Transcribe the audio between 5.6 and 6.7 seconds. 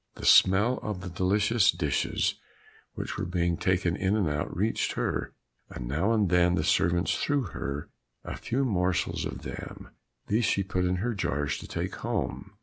and now and then the